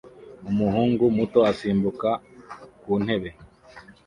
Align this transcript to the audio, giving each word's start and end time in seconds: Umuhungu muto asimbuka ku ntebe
Umuhungu 0.49 1.03
muto 1.17 1.39
asimbuka 1.51 2.09
ku 2.81 2.91
ntebe 3.03 3.29